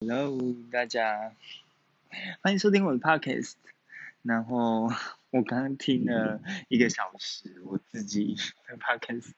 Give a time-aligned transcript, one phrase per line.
[0.00, 0.38] Hello，
[0.70, 1.32] 大家，
[2.40, 3.54] 欢迎收听我的 podcast。
[4.22, 4.84] 然后
[5.30, 8.36] 我刚刚听了一个小时我自己
[8.68, 9.32] 的 podcast，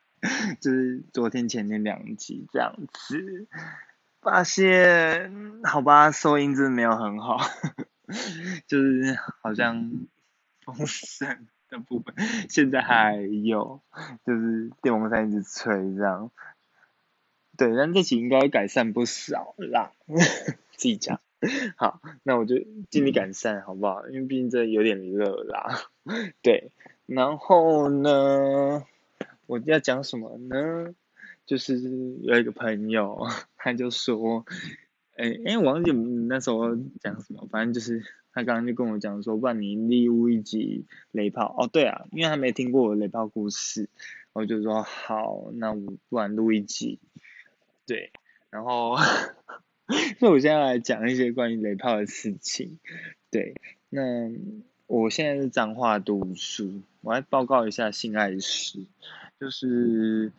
[0.60, 3.46] 就是昨天前面两集这样子，
[4.20, 7.38] 发现好吧，收音真的没有很好，
[8.68, 9.90] 就是好像
[10.60, 12.14] 风声的部分
[12.50, 13.80] 现在还有，
[14.26, 16.30] 就是电风扇一直吹这样。
[17.60, 19.92] 对，但这期应该改善不少啦，
[20.72, 21.20] 自己讲。
[21.76, 22.56] 好，那我就
[22.88, 24.08] 尽力改善，好不好？
[24.08, 25.78] 因为毕竟这有点热啦。
[26.40, 26.72] 对，
[27.04, 28.82] 然后呢，
[29.44, 30.94] 我要讲什么呢？
[31.44, 31.78] 就是
[32.22, 33.26] 有一个朋友，
[33.58, 34.46] 他就说，
[35.18, 41.54] 哎哎，我忘记那时候讲什么，反正就是他刚刚就跟我讲说，不然你立物一集雷炮。
[41.58, 43.90] 哦，对啊，因为他没听过我雷炮故事，
[44.32, 46.98] 我就说好，那我不然录一集。
[47.90, 48.12] 对，
[48.50, 48.94] 然后，
[50.20, 52.78] 那我现在来讲一些关于雷炮的事情。
[53.32, 53.56] 对，
[53.88, 54.30] 那
[54.86, 58.86] 我现在是彰化读书，我来报告一下性爱史，
[59.40, 60.30] 就是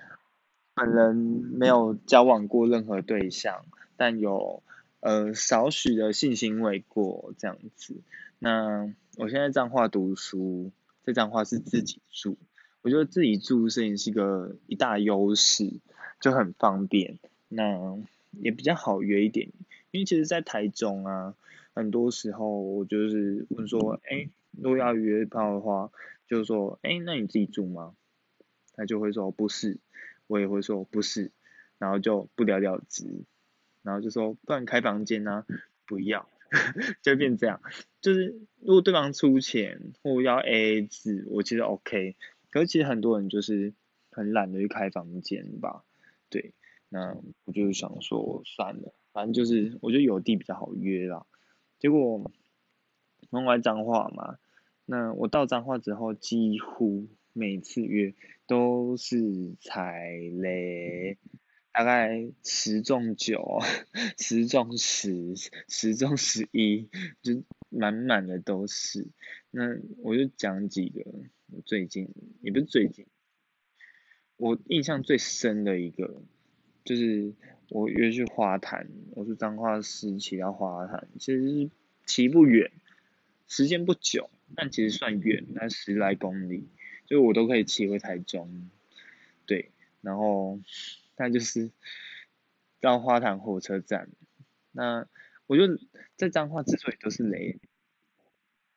[0.73, 3.65] 本人没有交往过任何对象，
[3.97, 4.63] 但有
[5.01, 7.97] 呃少许的性行为过这样子。
[8.39, 10.71] 那我现在彰化读书，
[11.03, 12.37] 在彰化是自己住，
[12.81, 15.69] 我觉得自己住摄影是一个一大优势，
[16.21, 17.19] 就很方便。
[17.53, 17.97] 那
[18.39, 19.49] 也比较好约一点，
[19.91, 21.35] 因为其实，在台中啊，
[21.73, 25.91] 很多时候我就是问说，哎，如果要约炮的话，
[26.27, 27.93] 就是说，哎，那你自己住吗？
[28.73, 29.79] 他就会说不是，
[30.27, 31.31] 我也会说不是，
[31.77, 33.25] 然后就不了了之，
[33.83, 35.45] 然后就说不然开房间呢？
[35.85, 36.29] 不要，
[37.03, 37.61] 就变这样，
[37.99, 42.15] 就是如果对方出钱或要 AA 制，我其实 OK，
[42.49, 43.73] 可是其实很多人就是
[44.09, 45.83] 很懒得去开房间吧，
[46.29, 46.53] 对。
[46.93, 51.25] 那我就想说算了，反正就是我觉得有地比较好约啦。
[51.79, 52.29] 结果
[53.29, 54.39] 弄来脏话嘛，
[54.85, 58.13] 那我到脏话之后，几乎每次约
[58.45, 61.17] 都是踩雷，
[61.71, 63.59] 大概十中九，
[64.19, 65.33] 十中十，
[65.69, 66.89] 十中十一，
[67.21, 69.07] 就满满的都是。
[69.49, 69.63] 那
[69.99, 71.05] 我就讲几个
[71.63, 72.09] 最近，
[72.41, 73.07] 也不是最近，
[74.35, 76.21] 我印象最深的一个。
[76.83, 77.33] 就是
[77.69, 81.69] 我约去花坛，我是彰化市骑到花坛，其实
[82.07, 82.71] 骑不远，
[83.47, 86.67] 时间不久，但其实算远，那十来公里，
[87.05, 88.69] 就我都可以骑回台中，
[89.45, 89.69] 对，
[90.01, 90.59] 然后
[91.17, 91.69] 那就是
[92.79, 94.09] 到花坛火车站，
[94.71, 95.07] 那
[95.45, 95.63] 我就
[96.15, 97.59] 在彰化之所以都是雷，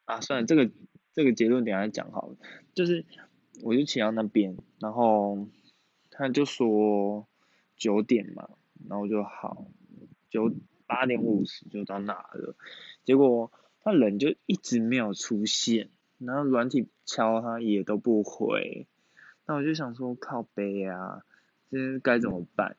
[0.05, 0.71] 啊，算了，这个
[1.15, 2.37] 这个结论等下讲好了，
[2.75, 3.07] 就是
[3.63, 5.49] 我就骑到那边，然后
[6.11, 7.27] 他就说。
[7.77, 8.49] 九点嘛，
[8.89, 9.67] 然后就好，
[10.31, 10.53] 九
[10.87, 12.55] 八点五十就到那了，
[13.05, 18.87] 结果他人就一直没有出现，然后软体敲他也都不回，
[19.47, 21.25] 那我就想说靠背啊，
[21.71, 22.77] 这该怎么办？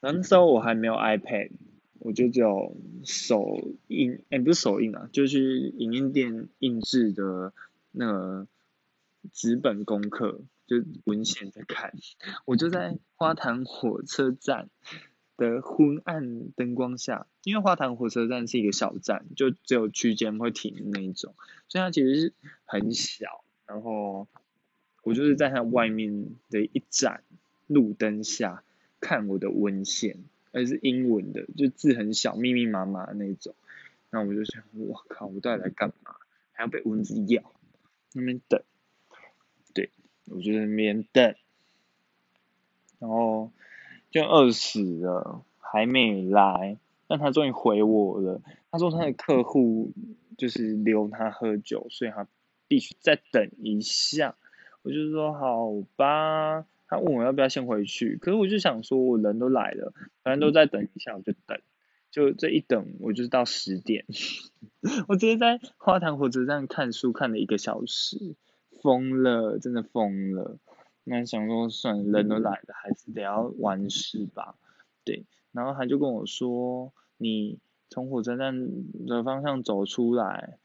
[0.00, 1.50] 那时候我还没有 iPad，
[1.98, 7.52] 我就只有手印，哎不是手印啊，就是影印店印制的
[7.90, 8.46] 那个
[9.32, 10.40] 纸本功课。
[10.68, 11.92] 就文献在看，
[12.44, 14.68] 我就在花坛火车站
[15.36, 21.34] 的昏暗灯光下，因为花坛火车站是一个小站，就只有区间会停那一种，
[21.68, 22.32] 所以它其实是
[22.66, 23.42] 很小。
[23.66, 24.28] 然后
[25.02, 27.22] 我就是在它外面的一盏
[27.66, 28.62] 路灯下
[29.00, 30.18] 看我的文献，
[30.52, 33.54] 而是英文的，就字很小，密密麻麻的那种。
[34.10, 36.16] 那我就想，我靠，我到底来干嘛？
[36.52, 37.42] 还要被蚊子咬，
[38.12, 38.62] 那边等。
[39.74, 39.90] 对
[40.30, 41.34] 我就在那边等，
[42.98, 43.50] 然后
[44.10, 46.76] 就饿死了，还没来。
[47.06, 49.92] 但他终于回我了，他说他的客户
[50.36, 52.26] 就是留他喝酒，所以他
[52.66, 54.36] 必须再等一下。
[54.82, 56.66] 我就说好吧。
[56.90, 61.60] 他问我要不要先回去，可是我就想说，我人都来了，反正都再等一下，我就等。
[62.10, 64.06] 就这一等，我就是到十点。
[65.06, 68.34] 我直接在花坛火车站看书看了一个小时。
[68.82, 70.58] 疯了，真的疯了。
[71.04, 74.54] 那想说，算人都来了，还是得要完事吧。
[75.04, 77.58] 对，然后他就跟我说，你
[77.88, 78.68] 从火车站
[79.06, 80.58] 的方向走出来，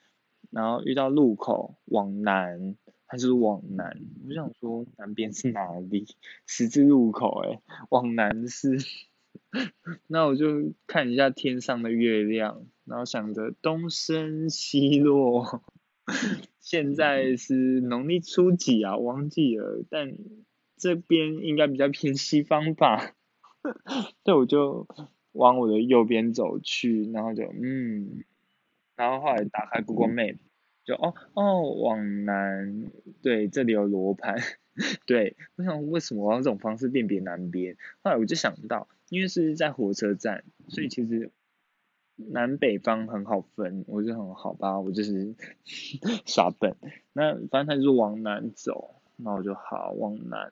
[0.51, 2.75] 然后遇到路口往南，
[3.05, 4.01] 还是往南？
[4.27, 6.05] 我想说，南边是哪里？
[6.45, 8.77] 十字路口，哎，往南是。
[10.07, 15.63] 那我就看一下天上的月亮，然后想着东升西落。
[16.59, 18.97] 现在是农历初几啊？
[18.97, 20.15] 忘记了，但
[20.77, 23.15] 这边应该比较偏西方吧。
[24.23, 24.87] 对，我就
[25.31, 28.23] 往我的右边走去，然后就嗯，
[28.95, 30.37] 然后后来打开 Google Map，
[30.83, 32.91] 就哦哦往南，
[33.21, 34.35] 对，这里有罗盘，
[35.07, 37.77] 对，我想为什么我用这种方式辨别南边？
[38.01, 41.31] 后来我就想到，因为是在火车站，所以其实
[42.15, 45.35] 南北方很好分，我就很好吧，我就是
[46.25, 46.75] 耍笨，
[47.13, 50.51] 那反正他就是往南走，那我就好往南，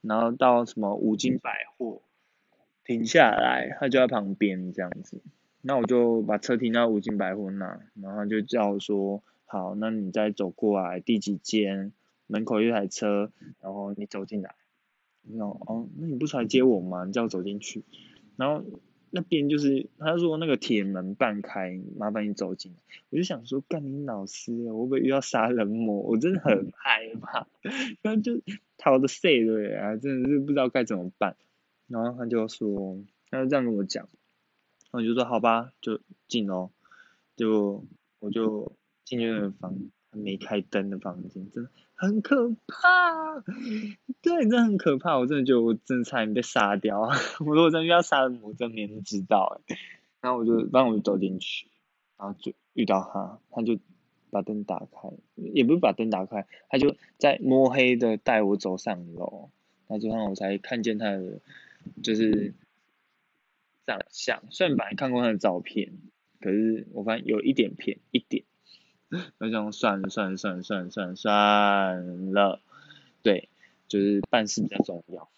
[0.00, 2.02] 然后到什么五金百货。
[2.84, 5.22] 停下来，他就在旁边这样子，
[5.60, 11.92] 那我就把车停到五金百货那，然后就叫我说，好，那你再走过来第几间，
[12.26, 13.30] 门口一台车，
[13.60, 14.56] 然后你走进来，
[15.30, 17.04] 然后哦，那你不出来接我吗？
[17.04, 17.84] 你叫我走进去，
[18.36, 18.64] 然后
[19.14, 22.78] 那边就是他说那个铁门半开，麻烦你走进来，
[23.10, 26.00] 我就想说，干你老师，我会不会遇到杀人魔？
[26.00, 27.46] 我真的很害怕，
[28.00, 28.40] 然后就
[28.78, 31.36] 逃的碎了啊，真的是不知道该怎么办。
[31.88, 34.08] 然后他就说，他就这样跟我讲，
[34.90, 36.70] 然后我就说好吧，就进喽，
[37.36, 37.84] 就
[38.18, 38.72] 我就
[39.04, 39.76] 进去那个房，
[40.12, 43.40] 没开灯的房间，真的很可怕，
[44.20, 47.00] 对，真的很可怕，我真的觉得我真差点被杀掉，
[47.40, 49.76] 我如果真的遇到杀人魔，真没人知道哎，
[50.20, 51.68] 然后我就，然后我就走进去，
[52.18, 53.78] 然后就遇到他，他就
[54.30, 59.50] 把灯打开，也不是把灯打开，他就在摸黑的带我走上楼，
[59.88, 61.40] 然后就让我才看见他的。
[62.00, 62.54] 就是
[63.84, 65.98] 长相，虽然本来看过他的照片，
[66.40, 68.44] 可是我发现有一点偏一点，
[69.38, 72.60] 那就算了算了算了算了算了算了，
[73.22, 73.48] 对，
[73.88, 75.28] 就是办事比较重要，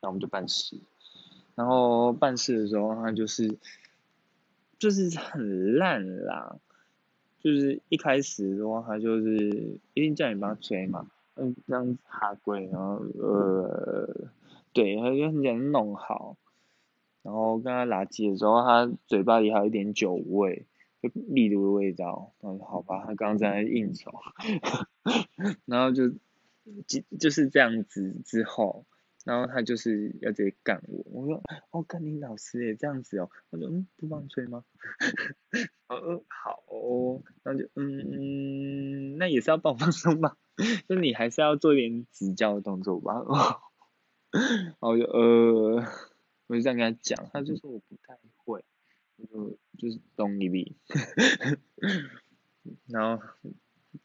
[0.00, 0.76] 那我们就办事，
[1.54, 3.58] 然后办事的时候他就是
[4.78, 6.56] 就是很烂啦，
[7.40, 14.28] 就是一开始的话他就是一定叫你帮他追嘛，嗯，这样子哈龟，然后呃。
[14.74, 16.36] 对，他就很想弄好，
[17.22, 20.66] 然后跟他拉鸡的时候，他嘴巴里还有一点酒味，
[21.02, 22.34] 就秘鲁的味道。
[22.42, 24.12] 嗯，好吧，他刚刚在应酬，
[25.66, 26.08] 然后就
[26.86, 28.84] 就就是这样子之后，
[29.24, 31.04] 然后他就是要直接干我。
[31.06, 33.30] 我说，哦，干你老师也这样子哦。
[33.50, 34.64] 我说，嗯，不帮吹吗？
[35.88, 36.62] 哦，好，
[37.42, 40.36] 然后就，嗯，那也是要帮我放松吧？
[40.88, 43.14] 就你还是要做一点指教的动作吧。
[43.14, 43.60] 哦
[44.30, 45.82] 然后就呃，
[46.48, 48.62] 我就这样跟他讲，他就说我不太会，
[49.16, 50.76] 我就就是懂一笔，
[52.86, 53.24] 然后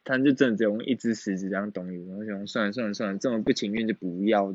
[0.04, 4.54] 他就真的只用一只食指这样懂一然后想算了算了算了，这么不情愿就不要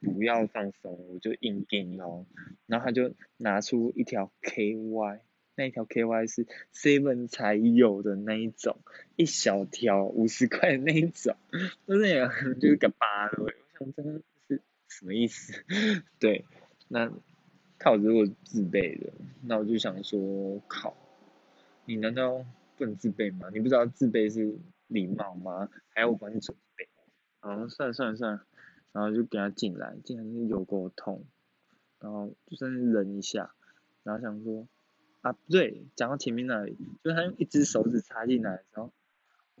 [0.00, 2.26] 不要放松，我就硬给你哦，
[2.66, 5.20] 然后他就拿出一条 KY，
[5.54, 8.78] 那一条 KY 是 Seven 才有的那一种，
[9.16, 11.36] 一小条五十块那一种，
[11.86, 12.26] 就是也
[12.60, 14.62] 就是个八的，我想真的是。
[14.92, 15.52] 什么意思？
[16.18, 16.44] 对，
[16.88, 17.12] 那
[17.80, 19.10] 套子如果自备的，
[19.42, 20.94] 那我就想说，靠，
[21.86, 22.44] 你难道
[22.76, 23.48] 不能自备吗？
[23.52, 24.56] 你不知道自备是
[24.86, 25.68] 礼貌吗？
[25.88, 26.88] 还要我帮你准备？
[27.40, 28.46] 啊，算了算了算了，
[28.92, 31.24] 然后就给他进来，进来有够痛，
[31.98, 33.54] 然后就算是忍一下，
[34.04, 34.68] 然后想说，
[35.22, 38.92] 啊不对，讲到前面那里，就是他用一只手指插进来，然后。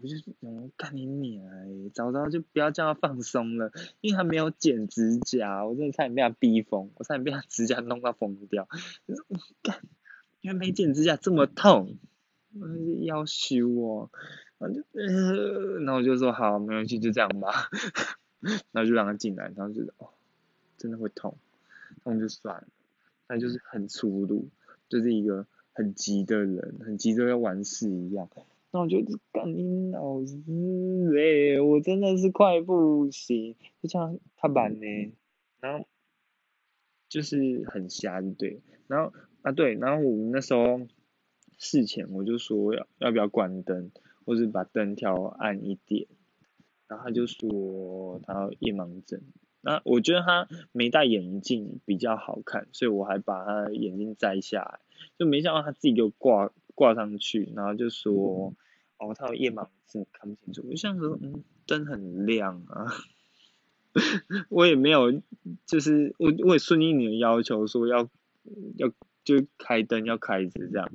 [0.02, 1.44] 我就想干你娘！
[1.92, 3.70] 早知道就不要叫他放松了，
[4.00, 8.66] 因为他没有剪指甲，我真的差点被他逼疯，我差点被他指甲弄到疯掉。
[9.62, 9.80] 干，
[10.40, 11.98] 因为没剪指甲这么痛，
[12.58, 12.66] 我
[13.02, 14.10] 要修哦。
[14.58, 14.82] 然后就，
[15.80, 17.68] 然后我就说好，没关系，就这样吧。
[18.72, 20.08] 然后就让他进来，然后就哦，
[20.78, 21.36] 真的会痛，
[22.04, 22.66] 痛就算了，
[23.26, 24.48] 但就是很粗鲁，
[24.88, 28.28] 就是一个很急的人，很急着要完事一样。
[28.72, 28.98] 那我就
[29.32, 30.36] 干你老师
[31.12, 31.60] 嘞！
[31.60, 35.12] 我真的是快不行，就像他板呢，
[35.60, 35.86] 然后
[37.08, 39.12] 就是很瞎，对，然后
[39.42, 40.82] 啊对，然后我们那时候
[41.58, 43.90] 事前我就说要要不要关灯，
[44.24, 46.06] 或者把灯调暗一点，
[46.86, 49.20] 然后他就说他夜盲症，
[49.62, 54.78] 那我觉得他没戴眼镜比较好看，所以我还把他眼镜摘下来，
[55.18, 56.52] 就没想到他自己给我挂。
[56.80, 58.54] 挂上去，然后就说，
[58.96, 60.64] 哦，他有夜盲症，看不清楚。
[60.66, 62.86] 我想说，嗯，灯很亮啊，
[64.48, 65.20] 我也没有，
[65.66, 68.08] 就是我我也顺应你的要求，说要
[68.78, 68.90] 要
[69.24, 70.90] 就开灯要开着这样，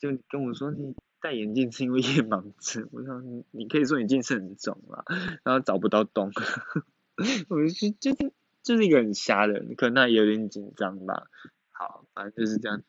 [0.00, 2.88] 就跟我说你戴眼镜是因为夜盲症。
[2.90, 5.04] 我想你你可以说你近视很重啊，
[5.44, 6.32] 然后找不到洞，
[7.48, 8.32] 我就就是
[8.64, 11.30] 就是一个很瞎的人，可能他有点紧张吧。
[11.70, 12.82] 好，反正就是这样。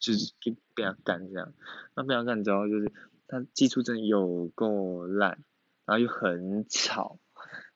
[0.00, 1.52] 就是给被他干这样，
[1.94, 2.90] 那被他干之后就是
[3.28, 5.38] 他技术真的有够烂，
[5.84, 7.18] 然后又很吵，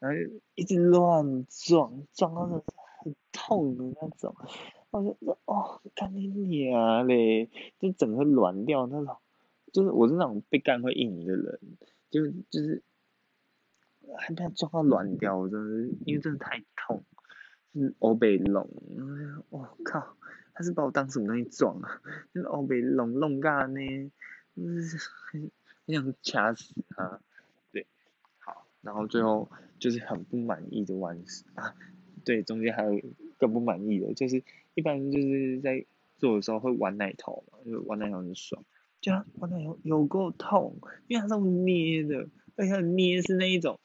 [0.00, 0.19] 然后
[0.54, 2.64] 一直乱撞，撞到
[3.04, 4.35] 很痛的那种，
[4.90, 9.16] 我就说哦，干你娘嘞，就整个软掉那种，
[9.73, 11.61] 就是我是那种被干会硬的人，
[12.11, 12.83] 就就是
[14.16, 17.04] 还被撞到软掉，我真的是因为真的太痛，
[17.75, 18.69] 是欧北龙，
[19.50, 20.16] 我靠，
[20.54, 22.00] 他是把我当什么东西撞啊？
[22.32, 24.11] 就 是欧北龙弄干呢，
[24.56, 24.96] 就是
[25.30, 25.50] 很
[25.87, 27.20] 很想掐死他。
[27.73, 27.87] 对，
[28.38, 31.75] 好然后最后就是很不满意的完事啊，
[32.25, 33.00] 对，中间还有
[33.37, 34.42] 更不满意的，就是
[34.75, 35.84] 一般就是在
[36.18, 38.64] 做的时候会玩奶头嘛，就玩奶头很爽，
[39.00, 40.76] 就玩奶头有够痛，
[41.08, 43.80] 因为它是捏的，而且捏是那一种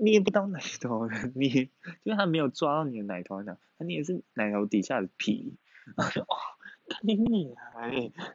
[0.00, 1.70] 捏不到奶头的 捏，
[2.04, 5.56] 就是它没有抓到你的奶头那样，它捏是奶头底下的皮，
[5.96, 6.36] 然后就哦，
[7.02, 7.54] 你捏，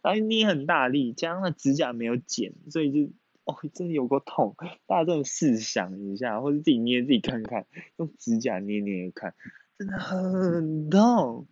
[0.02, 3.12] 然后捏很大力，加上它指甲没有剪，所以就。
[3.48, 9.36] 哦，真的有个痛，大家真的试想一下，或者自己捏自己看看，用指甲捏捏看，
[9.80, 11.48] 真的很痛。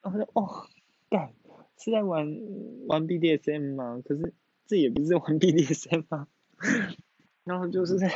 [0.00, 0.68] 然后就哦，
[1.10, 1.32] 干，
[1.76, 2.32] 是在玩
[2.86, 4.00] 玩 BDSM 吗？
[4.04, 4.32] 可是
[4.68, 6.28] 这也不是玩 BDSM 啊。
[7.42, 8.08] 然后就是在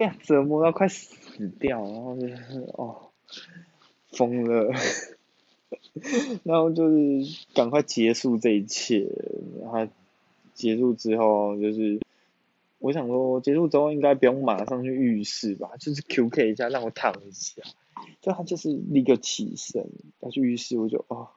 [0.00, 2.34] 被折磨到快死掉，然后就是
[2.72, 3.10] 哦，
[4.12, 4.72] 疯了。
[6.42, 9.06] 然后就是赶快结束这一切，
[9.60, 9.86] 然后
[10.54, 12.00] 结束之后就是。
[12.78, 17.62] 我想说，结束之后应该不用马上去浴室吧，就是 QK 一下，让我躺一下。
[18.22, 19.86] 就他就是立刻起身
[20.20, 21.28] 要去浴室，我就哦，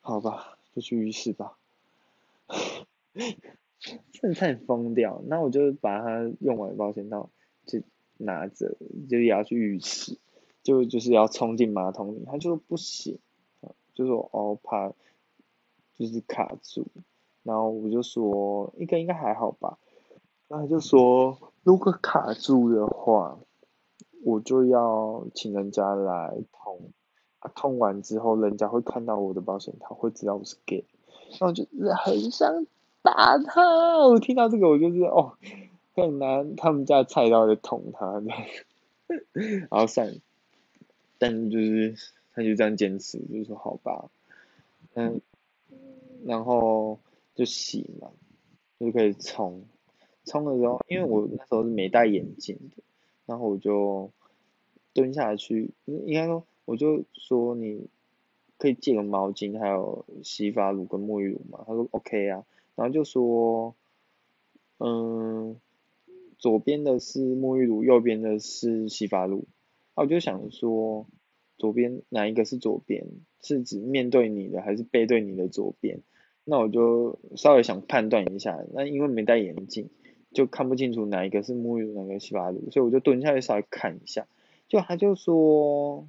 [0.00, 1.58] 好吧，就去浴室吧。
[4.10, 7.28] 真的差点疯掉，那我就把它用完保险套
[7.66, 7.82] 就
[8.18, 8.76] 拿着，
[9.08, 10.18] 就也要去浴室，
[10.62, 13.18] 就就是要冲进马桶里，他就不行，
[13.94, 14.92] 就说哦怕
[15.94, 16.86] 就是卡住，
[17.42, 19.78] 然后我就说应该应该还好吧。
[20.48, 23.38] 那他就说，如果卡住的话，
[24.24, 26.92] 我就要请人家来通，
[27.40, 30.84] 啊，通完之后，人家会看到我的保险套，会知道我是 gay，
[31.40, 31.66] 然后就
[32.04, 32.66] 很想
[33.02, 34.06] 打他。
[34.06, 35.32] 我听到这个，我就是哦，
[36.04, 38.22] 很拿他们家菜刀在捅他，
[39.32, 40.20] 然后算，
[41.18, 41.94] 但就是
[42.34, 44.10] 他就这样坚持，就是说好吧，
[44.94, 45.20] 嗯，
[46.24, 46.98] 然后
[47.34, 48.10] 就洗嘛，
[48.78, 49.64] 就可以冲。
[50.24, 52.82] 冲的时候，因为我那时候是没戴眼镜的，
[53.26, 54.10] 然后我就
[54.92, 57.86] 蹲下去，应该说我就说你
[58.58, 61.62] 可以借个毛巾，还有洗发乳跟沐浴乳嘛。
[61.66, 63.74] 他说 OK 啊，然后就说，
[64.78, 65.60] 嗯，
[66.46, 69.48] 左边的是沐浴乳，右边的是洗发乳。
[69.96, 71.08] 那我就想说，
[71.58, 73.04] 左边哪一个是左边？
[73.42, 76.02] 是指面对你的还是背对你的左边？
[76.44, 79.90] 那我就稍微想判断一下，那因为没戴眼镜。
[80.32, 84.28] 就看不清楚哪一个是沐浴露，哪个洗发露，所以我就蹲下去稍微看一下。
[84.68, 86.06] 就他就说，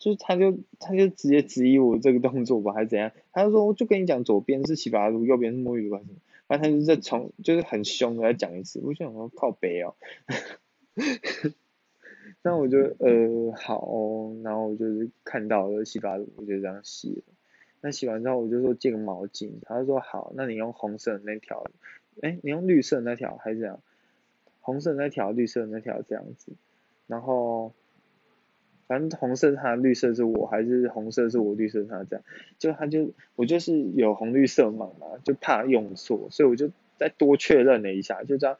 [0.00, 3.12] 就他就他就直接质疑我这个动作吧，还是怎样？
[3.30, 6.00] 他就说，我就跟你讲，左边是洗发露，右边是沐浴露，
[6.52, 8.78] 反正他就在从就是很凶的再讲一次。
[8.84, 9.94] 我想说靠背哦，
[12.44, 13.88] 那我就呃好，
[14.44, 17.22] 然后我就是看到了洗发露，我就这样洗了。
[17.80, 21.64] 那洗完之后，我就说借个毛巾，他就说好，那你用红色的那条。
[22.20, 23.80] 哎，你用绿色那条还是这样？
[24.60, 26.52] 红色那条，绿色那条这样子。
[27.06, 27.72] 然后，
[28.86, 32.24] 反正红色他，绿色是我，还是红色是我，绿色他这样。
[32.58, 38.56] 就他就我就是有红绿色盲嘛，就怕用错，所以我就再多确认了一下，就这样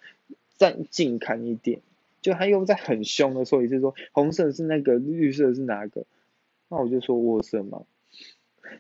[0.57, 1.81] 再近看一点。
[2.21, 6.05] 就他又在很凶的说一次说红色是那个，绿色是哪个？
[6.69, 7.83] 那我就说卧色盲。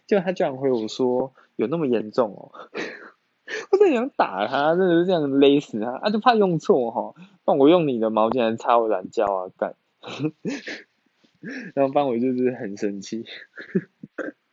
[0.06, 2.52] 就他居然回我说有那么严重哦。
[3.70, 9.74] 我真想打他，真的是这样勒死他，啊就怕用错哈，那我用你的毛巾来擦我懒觉啊干，
[11.74, 13.24] 然后班委就是很生气，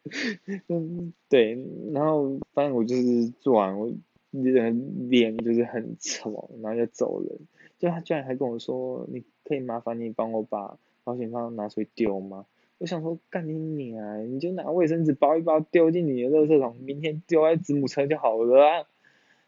[0.68, 1.58] 嗯对，
[1.94, 3.92] 然后反正我就是做完我
[4.32, 7.40] 人脸就是很丑，然后就走人，
[7.78, 12.46] 就他居然还跟我说，你可以麻烦你帮我把保险套拿出去丢吗？
[12.80, 18.88] 我想说干你娘，你就拿卫生纸包一包丢进你的垃圾桶，明天丢在子母车就好了啊。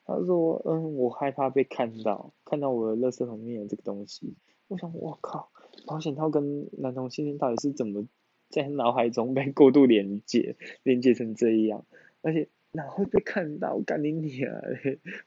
[0.03, 4.33] 他说：“嗯，我害怕被看到，看到我的垃圾桶里面有这个东西。”
[4.67, 5.49] 我想，我靠，
[5.85, 8.05] 保险套跟男同性恋到底是怎么
[8.49, 11.85] 在脑海中被过度连接，连接成这样？
[12.21, 13.79] 而且哪会被看到？
[13.79, 14.61] 干你啊！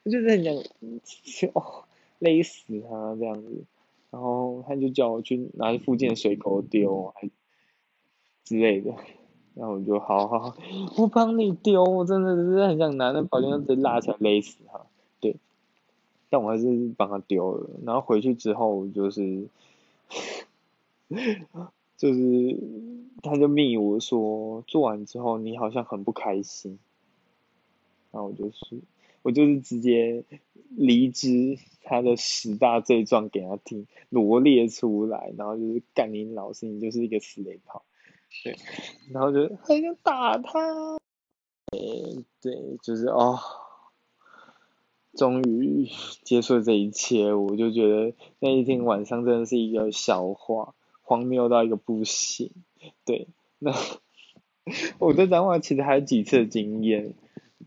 [0.03, 0.55] 我就是很想，
[1.53, 1.85] 哦，
[2.19, 3.63] 勒死他这样子。
[4.11, 7.29] 然后他就叫我去拿附近的水沟丢，还
[8.45, 8.93] 之类的。
[9.55, 10.55] 然后我就好好，
[10.97, 14.85] 我帮你丢，我真的是很想拿那保险套直接拉起来勒死他，
[15.19, 15.35] 对，
[16.29, 17.69] 但我还是帮他丢了。
[17.85, 19.47] 然后回去之后就是，
[21.97, 22.59] 就是
[23.23, 26.77] 他就密我说做完之后你好像很不开心，
[28.11, 28.81] 然后我就是
[29.21, 30.23] 我就是直接
[30.69, 37.85] 离职他的十大罪状给他听罗列出来，然后就是干你老师你就是一个死雷炮，
[38.43, 38.55] 对，
[39.13, 40.97] 然后就很想打他，
[41.71, 43.39] 诶，对，就是哦。
[45.15, 45.89] 终于
[46.23, 52.51] 结束了这一切，我就觉得那一天晚上真的是一个笑话，荒谬到一个不行。
[53.05, 53.27] 对，
[53.59, 53.73] 那
[54.99, 57.13] 我对脏话其实还有几次经验，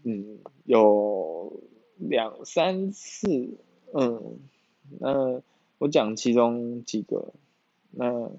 [0.04, 1.60] 嗯，有
[1.96, 3.56] 两三次，
[3.94, 4.38] 嗯，
[5.00, 5.40] 那
[5.78, 7.32] 我讲其中几个，
[7.90, 8.30] 那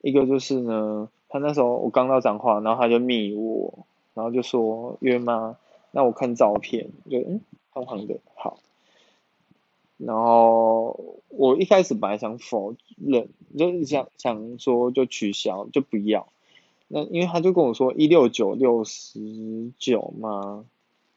[0.00, 5.58] 一个就是呢，他那时候我刚到脏话，然后他就密我，然后就说约吗？
[5.90, 7.40] 那我看照片，就嗯。
[7.76, 8.58] 胖胖的，好。
[9.98, 16.28] 然后我一开始本来想否认，就是想想说就取消，就不要。
[16.88, 20.64] 那因为他就跟我说一六九六十九嘛，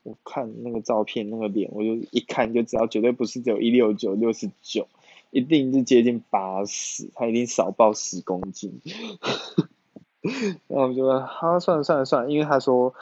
[0.04, 4.88] 我看那个照片那个脸，我就一看就知道绝对不是只有一六九六十九，
[5.32, 8.82] 一定是接近八十，他一定少报十公斤。
[10.68, 12.94] 然后我就说，好，算了算了算了，因为他说。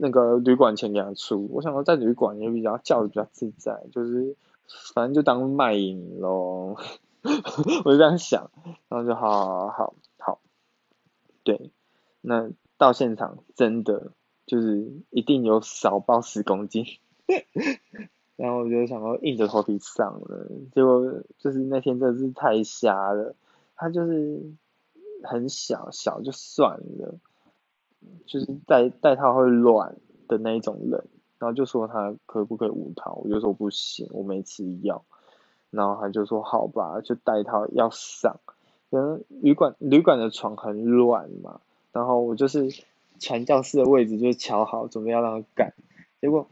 [0.00, 4.36] 那个旅馆钱给他出，我想说在旅馆也比较叫的比较自在，就是
[4.94, 6.76] 反正就当卖淫咯，
[7.84, 8.50] 我就这样想，
[8.88, 10.40] 然后就好好好好，
[11.42, 11.70] 对，
[12.20, 14.12] 那到现场真的
[14.46, 16.84] 就是一定有少报十公斤，
[18.36, 23.34] 然后我就想说硬着头皮上了，结果就是那天真的是太瞎了，
[23.74, 24.42] 他就是
[25.24, 27.18] 很小小就算了。
[28.26, 29.96] 就是带带套会乱
[30.28, 31.04] 的那一种人，
[31.38, 35.04] 然后就说他可不可以无套，我就说不行，我没吃药，
[35.70, 38.38] 然后他就说好吧，就带套要上，
[38.90, 41.60] 可能旅馆旅馆的床很软嘛，
[41.92, 42.68] 然后我就是
[43.18, 45.74] 传教士的位置就瞧好，准备要让他干，
[46.20, 46.46] 结果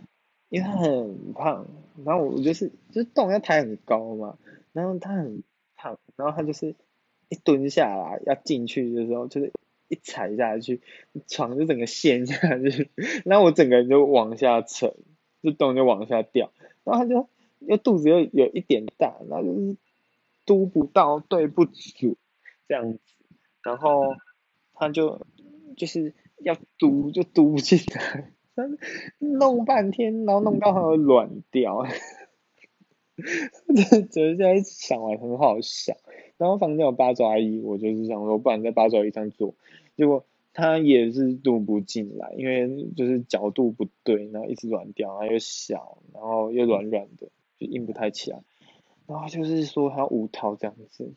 [0.48, 1.66] 因为他很胖，
[2.04, 4.36] 然后我就是就是动要抬很高嘛，
[4.72, 5.42] 然后他很
[5.76, 6.74] 胖，然后他就是
[7.28, 9.52] 一蹲下来要进去的时候就是。
[9.88, 10.80] 一踩下去，
[11.26, 12.90] 床就整个陷下去，
[13.24, 14.94] 然后我整个人就往下沉，
[15.42, 16.52] 就洞就往下掉，
[16.84, 17.28] 然后他就
[17.60, 19.76] 又肚子又有一点大，然后就是
[20.44, 22.16] 嘟不到，对不住
[22.68, 23.00] 这样子，
[23.62, 24.14] 然后
[24.74, 25.26] 他就
[25.76, 28.30] 就是要嘟就嘟不进来，
[29.18, 31.86] 弄半天，然后弄到他的软掉，
[33.74, 35.96] 这这现在想完很好笑。
[36.38, 39.54] 然后房间有八爪鱼，我就是想说，不然在八爪鱼上做，
[39.96, 40.24] 结果
[40.54, 48.40] 它也是渡不进来，因为就是角度不对，然后一直软掉，然后又小，然后又软软的，就硬不太起来。
[49.06, 51.12] 然后就是说它无套这样子，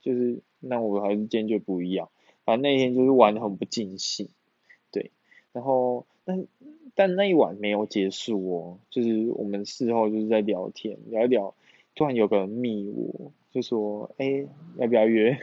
[0.00, 2.10] 就是那我还是坚决不要。
[2.44, 4.28] 反正那天就是玩的很不尽兴，
[4.92, 5.10] 对。
[5.52, 6.46] 然后但
[6.94, 11.54] 但那一晚没有结束哦，就是我们事后就是在聊天，聊一聊，
[11.96, 13.32] 突然有个人密我。
[13.52, 15.38] 就说哎，要不要约？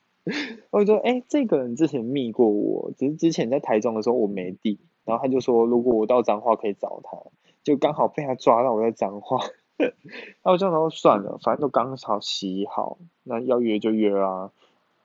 [0.72, 7.18] 我就说哎，这个人之前密过我，只是之前在台中的时候我没地，然后他就说如果我到彰化可以找他，
[7.62, 9.40] 就刚好被他抓到我在彰化，
[10.42, 14.50] 那我就说算了，反正都刚好洗好，那要约就约啊。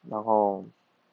[0.09, 0.63] 然后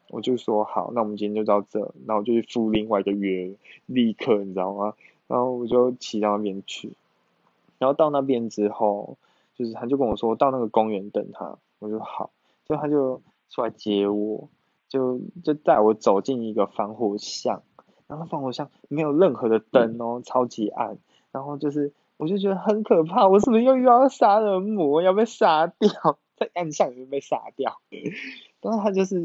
[0.09, 3.51] 我就说好，那我们今天就到这，那我就去赴另外一个约，
[3.85, 4.93] 立刻你知道吗？
[5.27, 6.93] 然后我就骑到那边去，
[7.79, 9.17] 然后到那边之后。
[9.57, 12.29] 就是他就跟我说到那个公园等他，我就好，
[12.65, 14.49] 就他就出来接我，
[14.87, 17.63] 就就带我走进一个防火巷，
[18.05, 20.99] 然后防火巷没有任何的灯哦，超级暗，
[21.31, 25.89] 然后就是我就觉得很可怕，我是不是又遇到杀人魔要被杀掉，
[26.37, 27.79] 在暗巷里面被杀掉，
[28.61, 29.19] 然后他就是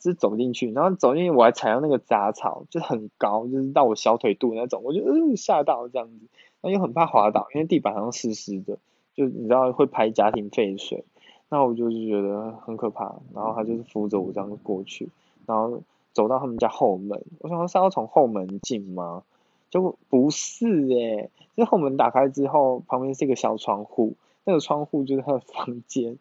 [0.00, 6.26] 是走进去，然后走进去我还踩到那个杂草，就很高，就是到我小腿肚那种，我就嗯吓到这样子，
[6.62, 8.78] 然后又很怕滑倒，因为地板上湿湿的。
[9.18, 11.02] 就你知道会拍家庭废水，
[11.48, 13.16] 那我就是觉得很可怕。
[13.34, 15.08] 然后他就是扶着我这样过去，
[15.44, 17.20] 然后走到他们家后门。
[17.40, 19.24] 我想说是要从后门进吗？
[19.70, 26.16] 就不是诶，就后门打开之后，旁边是一个小窗户，那个窗户就是他的房间，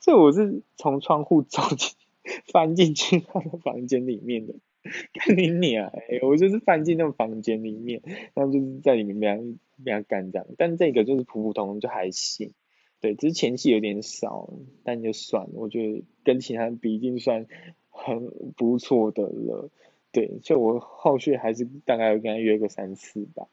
[0.00, 1.92] 所以我是从窗户走进，
[2.52, 4.54] 翻进去他的房间里面的。
[5.14, 8.02] 看你脸，哎，我就是翻进那个房间里面，
[8.34, 12.52] 然后就是在里面被被他干这样，但这个就是普普通通就还行，
[13.00, 14.50] 对，只是前戏有点少，
[14.84, 17.46] 但就算了，我觉得跟其他比已经算
[17.90, 19.70] 很不错的了，
[20.12, 23.48] 对，所以我后续还是大概跟他约个三次吧，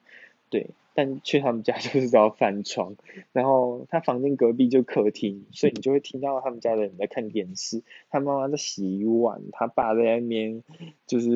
[0.49, 2.95] 对，但去他们家 就是要翻窗，
[3.31, 10.63] 然后他房间隔壁就客厅，所以你就会听到他们家的人在看电视，他妈妈在洗碗，他爸在那边
[11.07, 11.29] 就是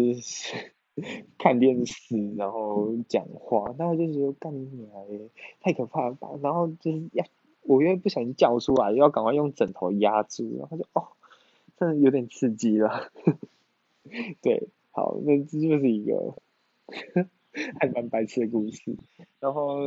[1.38, 4.90] 看电视，然后讲话，然后就觉得干你娘
[5.62, 7.26] 太可怕了吧，然后就是要
[7.64, 11.08] 我又不小心叫出来，又要赶快用枕头压住，然后就哦，
[11.78, 13.12] 真的有点刺激了，
[14.42, 16.36] 对，好，那这就是一个。
[17.80, 18.98] 还蛮白痴的故事，
[19.40, 19.78] 然后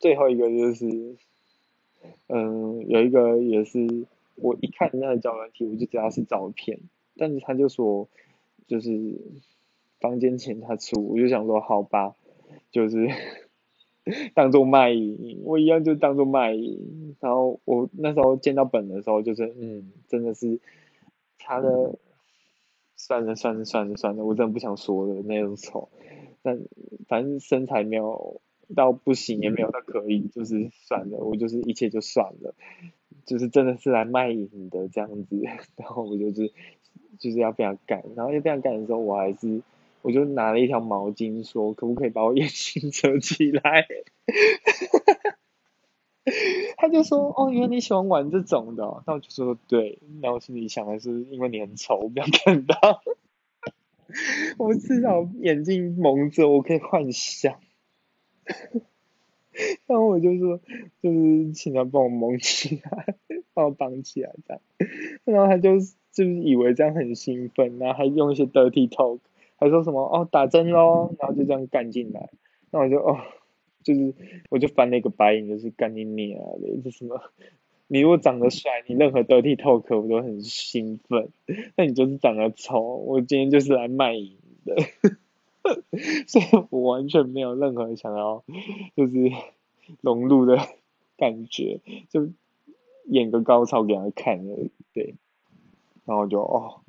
[0.00, 1.14] 最后一个就是，
[2.26, 6.80] 嗯，有一个也是我一看那个照片，我就知道是照片，
[7.16, 8.08] 但是他就说
[8.66, 8.90] 就是
[10.04, 12.14] 房间钱他出，我就想说好吧，
[12.70, 13.08] 就是
[14.34, 20.60] 当做卖淫，我一样就当做卖淫，然后我那时候见到本的时候就是嗯，真的是
[21.38, 21.98] 他的，
[22.96, 25.88] 算了算了算了算了，我真的不想说了那种丑。
[26.42, 26.60] 但
[27.08, 28.42] 反正身材没有
[28.76, 32.54] 到不行，也没有到可以，就是算了，我就是一切就算了，
[33.24, 35.40] 就是真的是来卖淫的这样子，
[35.76, 36.52] 然后我就是
[37.18, 39.62] 就是要非常干，然后要非常干的时候，我还是
[40.04, 43.86] 我就拿了一条毛巾说，可不可以把我眼睛遮起来？
[46.76, 53.02] 他就说哦，原来你喜欢玩这种的，那我就说对，然后心里想的是因为你很丑，不要看到。
[54.58, 57.54] 我至少眼睛蒙着，我可以幻想。
[59.86, 60.60] 然后我就说，
[61.00, 63.14] 就是请他帮我蒙起来，
[63.54, 64.60] 帮我绑起来这样。
[65.24, 65.78] 然后他就
[66.12, 69.20] 就是以为这样很兴奋，然后还用一些 dirty talk，
[69.64, 72.28] 还说什么哦打针喽，然后就这样干进来。
[72.70, 73.18] 那我就哦，
[73.82, 74.14] 就是
[74.50, 77.18] 我就翻了一个白眼，就是干你娘的，这什么？
[77.88, 81.30] 你如果长得帅，你任何 dirty talk 我都很兴奋。
[81.76, 84.76] 那你就是长得丑，我今天就是来卖淫的。
[86.26, 88.44] 所以我完全没有任何想要
[88.94, 89.30] 就是
[90.02, 90.58] 融入的
[91.16, 92.28] 感觉，就
[93.06, 94.68] 演个高潮给他看的。
[94.92, 95.14] 对，
[96.04, 96.82] 然后就哦，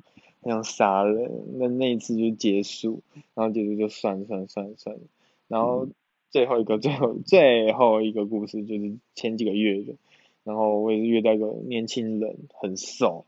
[0.46, 3.02] 那样杀人，那那一次就结束，
[3.34, 4.96] 然后结束就算算算算。
[5.48, 5.88] 然后
[6.30, 9.94] 最后一个最后最后一个故事就是前几个月的。
[10.44, 13.24] 然后我也是遇到一个年轻人，很瘦，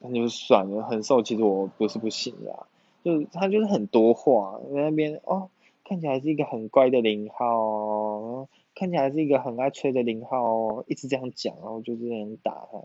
[0.00, 2.66] 那就算了，很瘦其实我不是不行啦，
[3.02, 5.48] 就是他就是很多话，在那边哦，
[5.84, 12.78] 看起来是一个很乖的零号，看起来是一个很爱吹的零号，一直这样讲，然后就这样打他，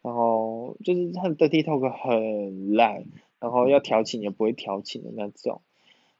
[0.00, 3.04] 然后就是他的 talk 很烂，
[3.38, 5.60] 然后要调情也不会调情的那种，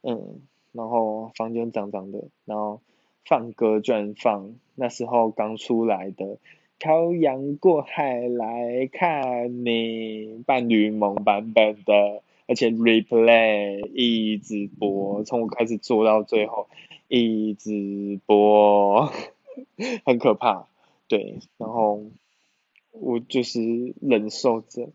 [0.03, 0.41] 嗯，
[0.73, 2.81] 然后房间脏脏的，然后
[3.25, 6.39] 放歌居然放那时候刚出来的。
[6.79, 16.69] 漂洋过海来看你，伴侣萌版本的，而且 replay 一直播，从我开始做到最后
[17.07, 19.13] 一直播，
[20.07, 20.69] 很可怕，
[21.07, 22.01] 对，然后
[22.93, 24.91] 我就是忍受着。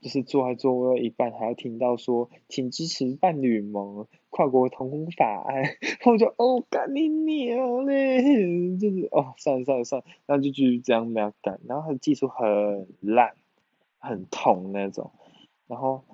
[0.00, 5.64] 就是做还做了一半，还要听到说，请支持伴侣盟跨国同婚法案，
[6.04, 13.34] 我就哦干你娘嘞，就是哦算了算了算了，然后就继续这样没有干，然后他的技术很烂，
[13.98, 15.10] 很痛那种，
[15.68, 16.04] 然后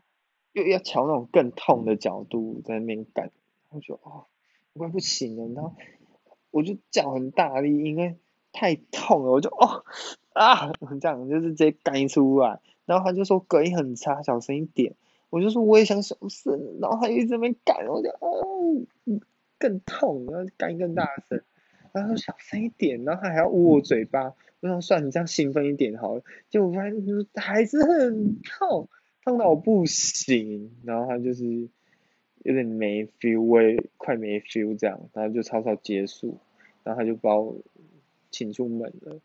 [0.52, 3.32] 又要调那种更痛的角度在那边干，
[3.70, 4.26] 我就哦
[4.72, 5.74] 我快不行了，然后
[6.52, 8.18] 我就叫很大力，因为
[8.52, 9.84] 太痛了，我就哦
[10.40, 12.60] 啊 这样就是直接干出来。
[12.86, 14.94] 然后他就说隔音很差，小声一点。
[15.28, 18.82] 我就说我也想小声，然后他一直没干，我就哦，
[19.58, 21.40] 更痛，然后干更大声。
[21.92, 24.34] 然后小声一点，然后他还要捂我嘴巴。
[24.60, 28.88] 我想算你这样兴奋一点好了，结果发现就是还是很痛，
[29.24, 30.72] 痛到我不行。
[30.84, 31.68] 然后他就是
[32.42, 36.38] 有点没 feel，我也快没 feel 这样，然后就草草结束，
[36.82, 37.56] 然后他就把我
[38.30, 39.20] 请出门了。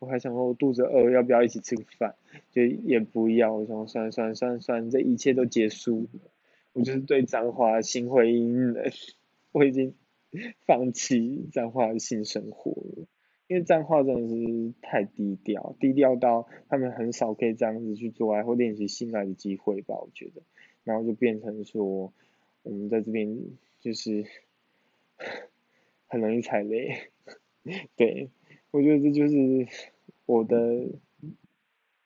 [0.00, 2.14] 我还想说，我肚子饿，要不要一起吃个饭？
[2.50, 3.54] 就也不要。
[3.54, 6.20] 我想算算算算了，这一切都结束了。
[6.72, 8.90] 我就是对脏话心灰意冷，
[9.52, 9.94] 我已经
[10.64, 13.06] 放弃脏话的性生活了。
[13.46, 19.96] 因为脏话真的是太低调，低调到他们很少可以这样子去做爱或练习性爱的机会吧？
[20.00, 20.40] 我觉得，
[20.82, 22.12] 然后就变成说，
[22.62, 23.36] 我们在这边
[23.80, 24.24] 就是
[26.08, 27.10] 很容易踩雷，
[27.96, 28.30] 对。
[28.70, 29.66] 我觉得这就是
[30.26, 30.88] 我的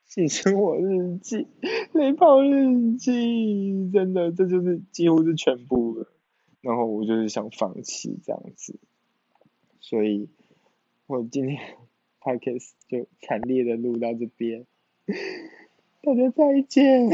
[0.06, 1.46] 性生活日记、
[1.92, 6.08] 雷炮日记，真的，这就是几乎是全部了。
[6.60, 8.78] 然后我就是想放弃这样子，
[9.80, 10.28] 所以
[11.06, 11.58] 我今天
[12.20, 14.64] p o c a s t 就惨烈的录到这边，
[16.00, 17.10] 大家再见。